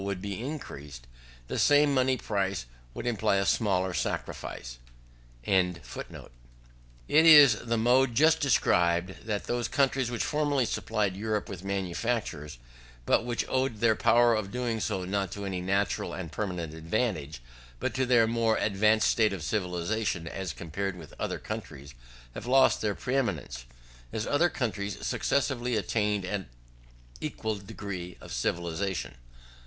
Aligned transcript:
In 0.01 0.07
either 0.07 0.17
case, 0.57 0.99
her 1.47 1.57
trade 1.59 1.89
resumes 1.91 2.09
its 2.09 2.25
course, 2.27 2.65
but 2.95 3.03
with 3.05 3.13
diminished 3.19 3.53
advantage 3.59 3.61
on 4.25 4.33
her 4.33 4.33
side. 4.33 4.69
It 7.07 7.25
is 7.27 7.53
in 7.53 7.69
the 7.69 7.77
mode 7.77 8.15
just 8.15 8.39
described, 8.39 9.25
that 9.27 9.43
those 9.43 9.67
countries 9.67 10.09
which 10.09 10.23
formerly 10.25 10.65
supplied 10.65 11.15
Europe 11.15 11.47
with 11.47 11.63
manufactures, 11.63 12.57
but 13.05 13.25
which 13.25 13.45
owed 13.47 13.75
their 13.77 13.95
power 13.95 14.33
of 14.33 14.49
doing 14.51 14.79
so 14.79 15.05
not 15.05 15.31
to 15.33 15.45
any 15.45 15.61
natural 15.61 16.15
and 16.15 16.31
permanent 16.31 16.73
advantages, 16.73 17.39
but 17.79 17.93
to 17.93 18.07
their 18.07 18.25
more 18.25 18.57
advanced 18.57 19.07
state 19.07 19.33
of 19.33 19.43
civilization 19.43 20.27
as 20.27 20.51
compared 20.51 20.95
with 20.97 21.13
other 21.19 21.37
countries, 21.37 21.93
have 22.33 22.47
lost 22.47 22.81
their 22.81 22.95
pre 22.95 23.15
eminence 23.17 23.65
as 24.11 24.25
other 24.25 24.49
countries 24.49 25.05
successively 25.05 25.75
attained 25.75 26.25
an 26.25 26.49
equal 27.19 27.57
degree 27.59 28.17
of 28.19 28.33
civilization. 28.33 29.13